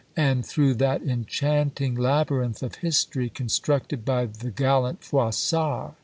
and 0.17 0.43
through 0.43 0.73
that 0.73 1.03
enchanting 1.03 1.93
labyrinth 1.93 2.63
of 2.63 2.73
History 2.81 3.29
constructed 3.29 4.03
by 4.03 4.25
the 4.25 4.49
gallant 4.49 5.03
Froissart. 5.03 5.93